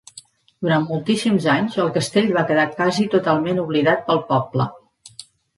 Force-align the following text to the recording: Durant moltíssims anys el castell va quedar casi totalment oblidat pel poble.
Durant 0.61 0.87
moltíssims 0.91 1.45
anys 1.57 1.77
el 1.83 1.91
castell 1.99 2.33
va 2.39 2.45
quedar 2.53 2.65
casi 2.81 3.07
totalment 3.17 3.63
oblidat 3.67 4.03
pel 4.09 4.23
poble. 4.33 4.69